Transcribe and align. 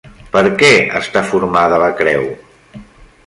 Per 0.35 0.41
què 0.61 0.69
està 0.99 1.23
formada 1.33 1.79
la 1.83 1.91
creu? 2.01 2.27